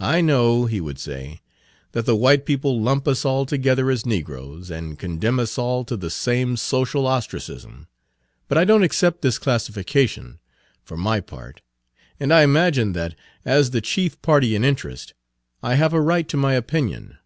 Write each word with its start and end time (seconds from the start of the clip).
"I 0.00 0.20
know," 0.20 0.66
he 0.66 0.80
would 0.80 0.98
say, 0.98 1.42
"that 1.92 2.06
the 2.06 2.16
white 2.16 2.44
people 2.44 2.82
lump 2.82 3.06
us 3.06 3.24
all 3.24 3.46
together 3.46 3.88
as 3.88 4.04
negroes, 4.04 4.68
and 4.68 4.86
Page 4.98 4.98
95 4.98 4.98
condemn 4.98 5.38
us 5.38 5.56
all 5.56 5.84
to 5.84 5.96
the 5.96 6.10
same 6.10 6.56
social 6.56 7.06
ostracism. 7.06 7.86
But 8.48 8.58
I 8.58 8.64
don't 8.64 8.82
accept 8.82 9.22
this 9.22 9.38
classification, 9.38 10.40
for 10.82 10.96
my 10.96 11.20
part, 11.20 11.60
and 12.18 12.34
I 12.34 12.42
imagine 12.42 12.94
that, 12.94 13.14
as 13.44 13.70
the 13.70 13.80
chief 13.80 14.20
party 14.22 14.56
in 14.56 14.64
interest, 14.64 15.14
I 15.62 15.76
have 15.76 15.92
a 15.92 16.00
right 16.00 16.28
to 16.30 16.36
my 16.36 16.54
opinion. 16.54 17.18